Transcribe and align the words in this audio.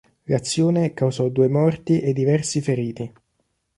L'azione 0.23 0.95
causò 0.95 1.29
due 1.29 1.47
morti 1.47 1.99
e 2.01 2.11
diversi 2.11 2.59
feriti. 2.59 3.13